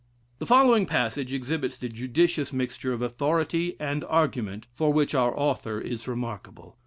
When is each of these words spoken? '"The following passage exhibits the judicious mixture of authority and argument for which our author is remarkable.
'"The 0.39 0.47
following 0.47 0.87
passage 0.87 1.31
exhibits 1.31 1.77
the 1.77 1.87
judicious 1.87 2.51
mixture 2.51 2.91
of 2.91 3.03
authority 3.03 3.75
and 3.79 4.03
argument 4.05 4.65
for 4.73 4.91
which 4.91 5.13
our 5.13 5.37
author 5.39 5.79
is 5.79 6.07
remarkable. 6.07 6.79